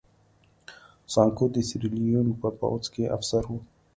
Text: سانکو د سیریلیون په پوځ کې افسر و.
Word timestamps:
سانکو 1.13 1.45
د 1.55 1.57
سیریلیون 1.69 2.27
په 2.41 2.47
پوځ 2.59 2.83
کې 2.93 3.11
افسر 3.15 3.43
و. 3.49 3.53